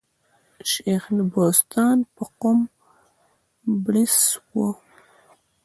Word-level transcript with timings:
شېخ 0.71 1.03
بُستان 1.31 1.97
په 2.15 2.23
قوم 2.39 2.59
بړیڅ 3.83 4.15
وو. 4.53 4.69